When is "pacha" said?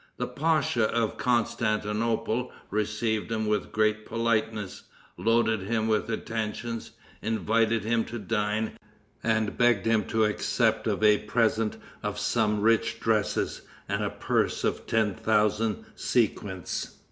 0.25-0.85